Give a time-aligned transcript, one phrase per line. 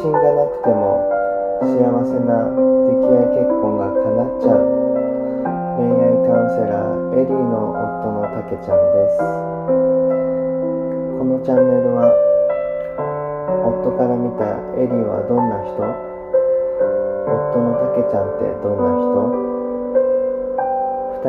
[0.00, 0.96] 信がなくても
[1.60, 1.76] 幸
[2.08, 4.64] せな出来合い結婚が叶っちゃう
[5.76, 9.20] 恋愛カウンセラーエリーの夫のたけちゃんです。
[11.20, 12.08] このチャンネルは
[13.60, 14.48] 夫から見た
[14.80, 15.76] エリーはどんな人？
[15.84, 19.04] 夫のたけちゃんってどんな人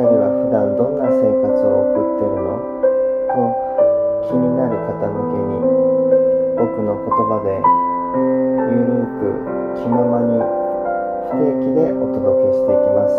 [0.00, 2.56] 人は普段どんな生活を送ってるの？
[3.36, 3.52] と
[4.32, 5.60] 気になる方向けに
[6.56, 7.60] 僕の言葉で
[8.12, 10.36] ゆるく気ままに
[11.32, 13.16] 不定期でお届けしていきます。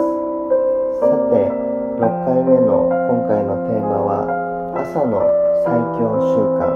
[1.02, 1.50] さて
[1.98, 4.30] 6回目の今回のテーマは
[4.78, 5.18] 朝の
[5.66, 6.70] 最強習慣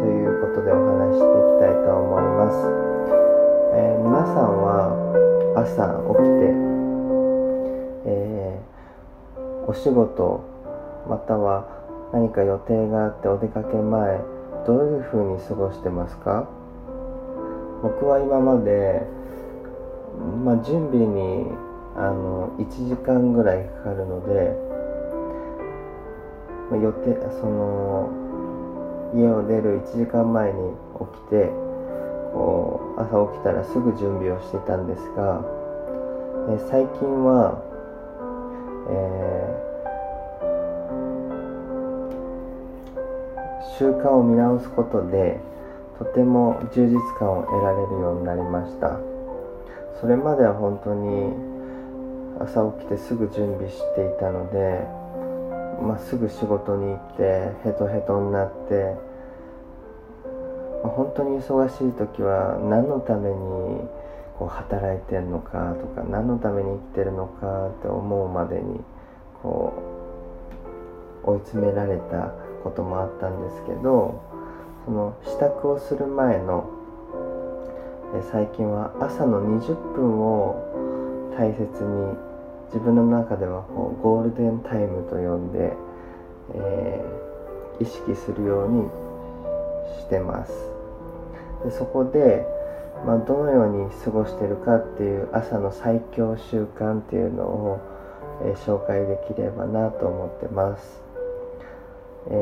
[0.00, 2.56] ということでお話していきたいと思います、
[3.74, 4.96] えー、皆さんは
[5.56, 6.48] 朝起きて、
[8.06, 8.70] えー
[9.66, 10.42] お仕事
[11.08, 11.64] または
[12.12, 14.18] 何か予定があってお出かけ前
[14.66, 16.48] どういうふうに過ごしてますか？
[17.82, 19.02] 僕は今まで、
[20.44, 21.46] まあ、準備に
[21.96, 24.54] あの1時間ぐらいかかるので、
[26.70, 28.10] まあ、予定その
[29.14, 31.46] 家を出る1時間前に起きて
[32.32, 35.42] こう朝起きたらすぐ準備をしてたんですが、
[36.54, 37.70] え最近は
[38.88, 45.38] えー、習慣を見直すことで
[46.00, 48.98] とても充実感を得られるようになりました。
[50.00, 51.30] それまでは本当に
[52.40, 54.80] 朝起きてすぐ準備していたので、
[55.84, 58.96] まあ、すぐ仕事に行ってヘトヘトになって、
[60.82, 63.36] まあ、本当に忙しい時は何のために
[64.38, 68.80] こう働いてんのかとか何のために生きてるのかって思うまでに
[69.42, 69.74] こ
[71.26, 72.32] う追い詰められた
[72.64, 74.39] こともあったんですけど
[74.84, 76.70] その支度をする前の
[78.32, 82.16] 最近は朝の20分を大切に
[82.66, 85.72] 自分の中ではこうゴールデンタイムと呼んで、
[86.54, 88.88] えー、意識するように
[90.00, 90.52] してます。
[91.64, 92.46] でそこで
[93.06, 97.80] まあ、どのように過ごしてるかっていう朝の最強習慣っていうのを、
[98.44, 101.02] えー、紹介できればなと思ってます、
[102.30, 102.34] え、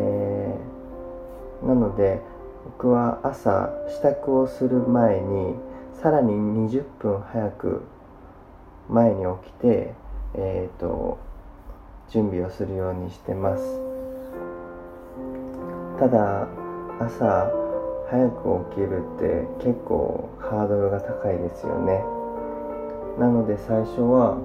[1.69, 2.21] なので
[2.65, 5.55] 僕は朝支度をする前に
[6.03, 7.83] さらに20分早く
[8.89, 9.95] 前に起きて、
[10.35, 11.19] えーと
[12.11, 13.63] 準備をするようにしてます。
[15.99, 16.49] ただ
[17.01, 17.51] 朝
[18.11, 22.03] 早く起きるって結構ハードルが高いですよね。
[23.19, 24.39] なので最初は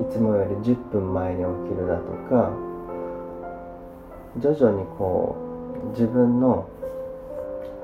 [0.00, 2.50] いつもより10分前に起きるだとか
[4.38, 5.36] 徐々にこ
[5.86, 6.68] う自分の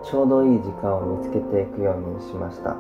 [0.05, 2.77] ちょうどいい時間を見つけていくようにしました、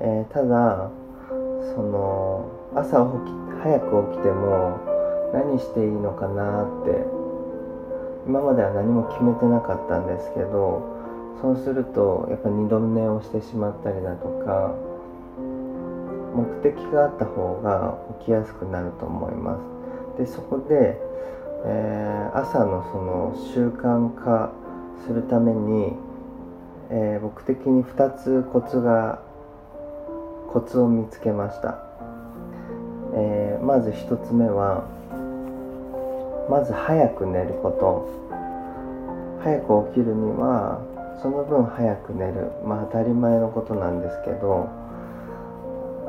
[0.00, 0.90] えー、ただ
[1.74, 4.78] その朝起き早く起きても
[5.32, 7.04] 何していいのかなって
[8.26, 10.82] 今までは何も決めてなかったんですけど
[11.40, 14.74] そうするとやっぱ二度寝をしてしまったりだとか
[16.34, 19.76] 目的があった方が起きやすくなると思います。
[20.18, 21.00] でそこで、
[21.66, 24.52] えー、朝のその習慣化
[25.06, 25.92] するために、
[26.90, 29.20] えー、僕的に2つコツが
[30.52, 31.78] コツを見つけました、
[33.14, 34.84] えー、まず1つ目は
[36.48, 38.26] まず早く寝ること。
[39.46, 40.82] 早く起きるには
[41.22, 42.50] その分早く寝る。
[42.64, 44.68] まあ当たり前のことなんですけど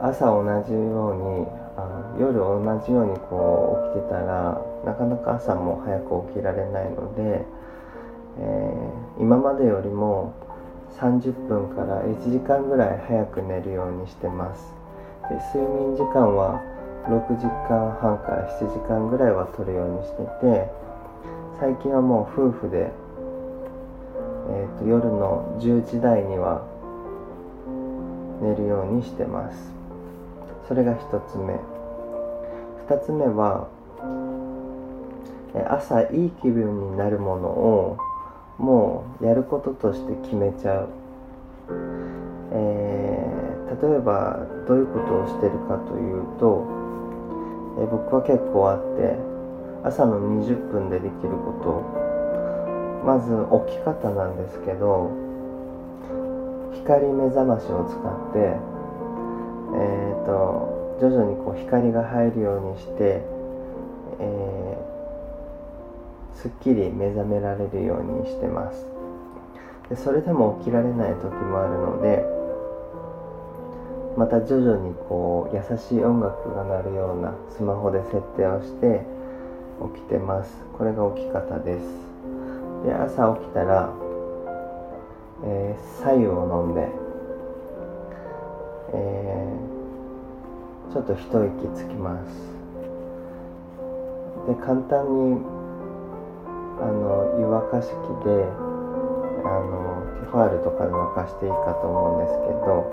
[0.01, 1.66] 朝同じように
[2.19, 7.45] 夜同じようにこう起きてたらなかなか朝も早く起きられないので、
[8.39, 10.33] えー、今までよりも
[10.99, 14.73] 30分から1時間ぐらい早く寝るようにしてます。
[15.29, 16.61] で睡眠時間は
[17.05, 20.71] 6時間半から7時間ぐらいは取るようにしてて
[21.59, 22.91] 最近はもう夫婦で、
[24.49, 26.65] えーと、夜の10時台には
[28.41, 29.71] 寝るようにしてます。
[30.67, 31.76] それが1つ目。
[32.87, 33.67] 2つ目は
[35.69, 37.97] 朝いい気分になるものを
[38.57, 40.89] もうやることとして決めちゃう、
[42.53, 46.65] えー、例えばどういうことをしてるかというと
[47.79, 49.15] え僕は結構あって
[49.83, 52.07] 朝の20分でできること。
[53.07, 53.31] まず
[53.69, 55.09] 起き方なんですけど
[56.73, 58.39] 光目覚ましを使って
[59.79, 63.21] えっ、ー、と徐々にこう光が入るようにして、
[64.19, 68.85] えー、すっきり目覚められるようにしてます。
[69.89, 72.25] でそれでも起きられない時もあるので
[74.17, 79.05] また徐々にこう優しい音楽が鳴るようなスマホで設定をして
[79.93, 80.51] 起きてます。
[80.75, 81.83] これが起き方です。
[82.83, 83.93] で朝起きたら、
[85.43, 86.89] えー、白湯を飲んで、
[88.93, 89.76] えー、
[90.97, 91.29] ちょっと一息
[91.75, 92.33] つきます。
[94.47, 95.37] で簡単に
[96.81, 97.93] あの湯沸かし器
[98.25, 98.49] で
[99.45, 102.89] あのティファールとかで沸かしていいかと思うんですけど、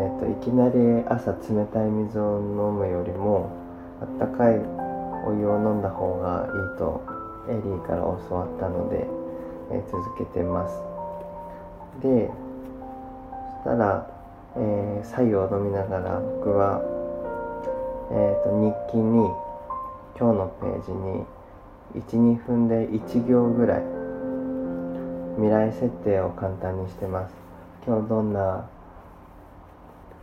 [0.00, 3.50] えーと、いきなり朝冷たい水を飲むよりも
[4.00, 4.56] あったかい
[5.28, 7.04] お湯を飲んだ方がいいと
[7.50, 9.06] エリーから教わったので、
[9.72, 10.80] えー、続けてます。
[12.00, 12.30] で
[13.62, 14.11] そしたら、
[14.56, 16.80] えー、白湯を飲みながら僕は、
[18.10, 19.30] えーと日記に
[20.18, 21.24] 今日のページに
[21.94, 23.82] 12分で1行ぐらい
[25.36, 27.34] 未来設定を簡単にしてます。
[27.86, 28.68] 今日どんな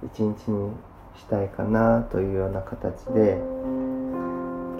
[0.03, 0.71] 一日に
[1.17, 3.37] したいかなというような形で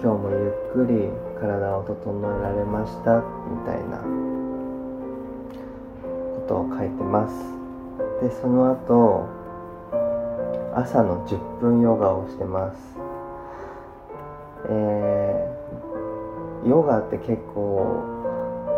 [0.00, 3.98] 日もゆっくり体を整えられましたみたいな
[6.36, 7.34] ことを書いてます。
[8.22, 9.39] でその後
[10.74, 12.78] 朝の10分ヨガをしてます。
[14.68, 18.20] えー、ヨガって結構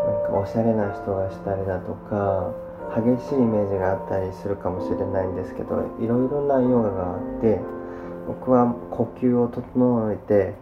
[0.06, 2.52] なんかおしゃれな人がしたりだとか
[2.94, 7.60] 激しいイメージがあったりするかもしれないんですけどいろいろなヨガがあって
[8.26, 10.54] 僕は呼吸を整えて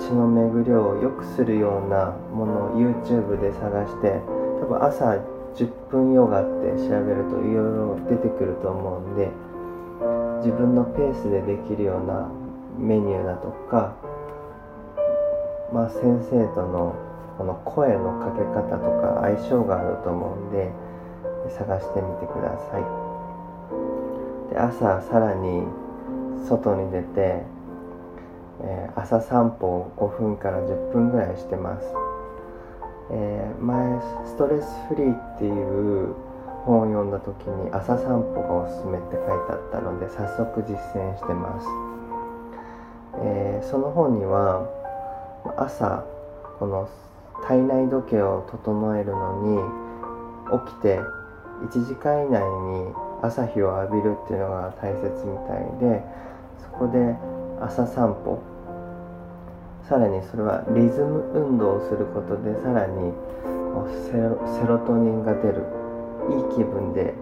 [0.00, 4.20] 血の巡りを良くするようなものを YouTube で探して
[4.60, 5.18] 多分朝
[5.54, 9.30] 10分ヨガって調べるといろいろ出てくると思うんで
[10.42, 12.28] 自分のペースでできるような
[12.76, 13.94] メニューだとか
[15.72, 16.94] まあ先生との
[17.38, 20.70] この声のかけ方とか相性があると思うんで
[21.56, 22.82] 探してみてください。
[24.52, 25.64] で朝さらに
[26.48, 27.42] 外に出て、
[28.62, 31.86] えー、朝散歩を5分から10分ぐらいしてます、
[33.12, 36.14] えー、前「ストレスフリー」っていう
[36.64, 41.66] 本を読んだ時に朝散歩がおすすめって書いてあったので早速実践してます、
[43.22, 44.66] えー、その本には
[45.56, 46.04] 朝
[46.58, 46.88] この
[47.46, 51.00] 体内時計を整えるのに起きて
[51.66, 56.02] 1時間以内に朝日を浴びるっていうのが大切みたいで
[56.58, 57.16] そこで
[57.60, 58.42] 朝散歩。
[59.88, 63.12] さらにそれはリズム運動をすることでさらに
[64.08, 64.16] セ
[64.66, 65.81] ロトニンが出る。
[66.30, 67.14] いい気分で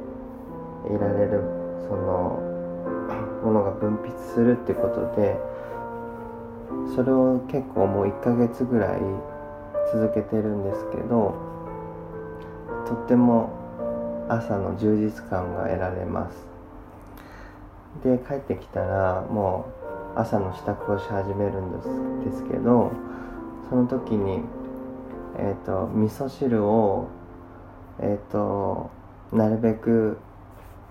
[0.89, 1.43] いられる
[1.89, 2.41] その
[3.45, 5.41] ものが分泌するってことで
[6.95, 9.01] それを結構もう1ヶ月ぐらい
[9.93, 11.35] 続けてるんですけど
[12.87, 13.51] とっても
[14.29, 16.51] 朝の充実感が得られます。
[18.05, 19.67] で帰ってきたらも
[20.17, 21.73] う朝の支度をし始めるん
[22.25, 22.93] ですけど
[23.69, 24.43] その時に
[25.37, 27.09] えっ、ー、と味噌汁を
[28.03, 28.91] えっ、ー、と
[29.33, 30.19] なるべく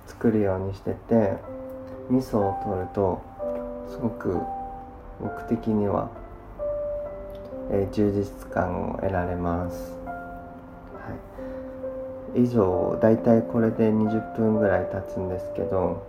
[0.08, 1.34] 作るようにしてて
[2.10, 3.22] 味噌を取ると
[3.90, 4.38] すごく
[5.22, 6.10] 僕的には、
[7.72, 11.16] えー、充実感を得られます、は
[12.36, 16.04] い、以上だいたいこれで20分ぐらい経つんですけど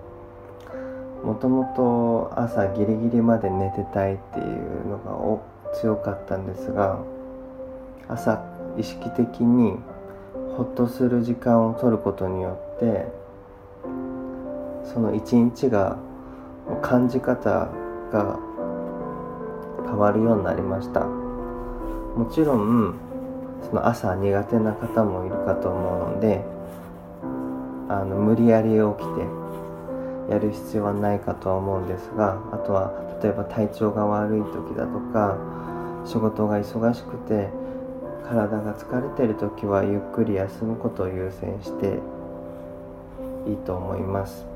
[1.24, 6.98] もともと朝ギリギリまで寝てたいっていうのが強かったんですが
[8.08, 8.42] 朝
[8.78, 9.78] 意識的に
[10.60, 13.06] ほっとする時間を取ることによって
[14.84, 15.96] その一日が
[16.82, 17.70] 感じ方
[18.12, 18.38] が
[19.86, 21.00] 変わるようになりました。
[21.00, 22.94] もちろん
[23.62, 26.44] その朝苦手な方もいるかと思うので
[27.88, 28.78] あの無理やり起き
[30.28, 35.38] てやる必要はないかとは思うんですがあとは例えば体調が悪い時だとか
[36.04, 37.48] 仕事が忙しくて
[38.28, 41.98] 体が疲れてる時はゆっくり休むことを優先して
[43.48, 44.46] いいと思います、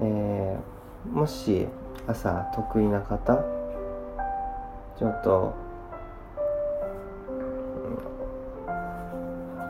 [0.00, 1.66] えー、もし
[2.06, 3.36] 朝得意な方
[4.98, 5.54] ちょっと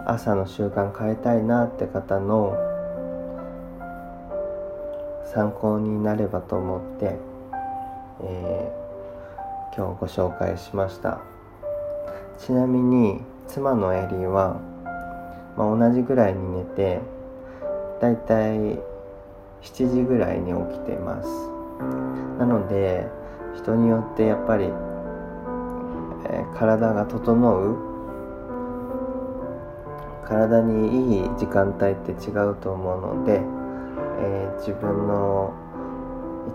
[0.06, 2.56] 朝の習慣変えたいなって方の
[5.32, 7.16] 参考になればと思って、
[8.22, 11.33] えー、今日ご紹介しました。
[12.38, 14.60] ちなみに妻のエリーは、
[15.56, 17.00] まあ、同じぐらいに寝て
[18.00, 18.78] だいたい7
[19.94, 21.28] 時ぐらいに起きてます。
[22.38, 23.06] なので
[23.54, 24.70] 人によってやっぱり
[26.26, 27.76] えー、体が整う
[30.26, 33.42] 体にいい時間帯って違うと思うので、
[34.20, 35.52] えー、自分の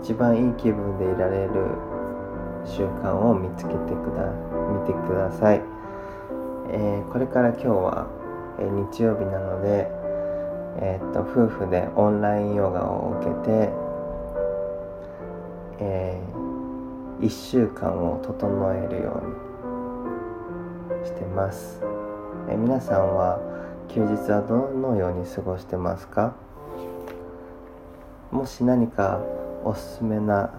[0.02, 1.50] 一番いい気分でいられる
[2.66, 4.30] 習慣を見つけてくだ
[4.70, 5.62] 見てください、
[6.70, 8.06] えー、これから今日は、
[8.58, 9.88] えー、日曜日なので、
[10.80, 13.72] えー、っと夫婦でオンラインヨガを受けて、
[15.80, 19.26] えー、1週間を整えるよう
[21.00, 21.80] にしてます、
[22.48, 23.40] え皆さんは
[23.88, 26.34] 休日はどのように過ごしてますか？
[28.30, 29.20] もし何か
[29.64, 30.52] おすすめな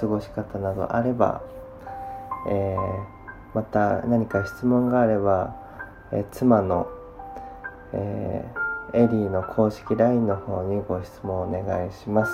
[0.00, 1.42] 過ごし方などあれば、
[2.48, 3.04] えー、
[3.54, 5.54] また何か質問があれば、
[6.12, 6.88] えー、妻の、
[7.92, 12.32] えー、エリーの公式 LINE の方にご質問をお願いします。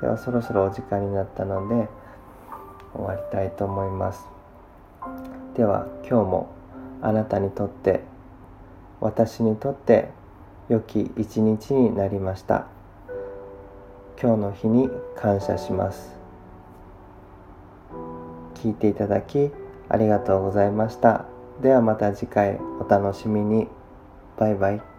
[0.00, 1.88] ではそろそろお時間になったので
[2.94, 4.26] 終わりたいと思います。
[5.54, 6.50] では今日も
[7.00, 8.02] あなたにとって
[9.00, 10.10] 私にとって
[10.68, 12.66] 良き一日になりました。
[14.20, 16.23] 今日の日に感謝します。
[18.64, 19.50] 聞いていただき
[19.90, 21.26] ありがとうございました。
[21.60, 23.68] ではまた次回お楽しみに。
[24.38, 24.93] バイバイ。